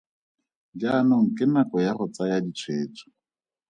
[0.79, 3.05] Jaanong ke nako ya go tsaya ditshwetso.